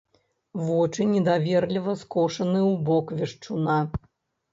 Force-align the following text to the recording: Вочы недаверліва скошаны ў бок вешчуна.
Вочы 0.67 1.05
недаверліва 1.09 1.93
скошаны 2.03 2.59
ў 2.61 2.73
бок 2.89 3.13
вешчуна. 3.21 3.77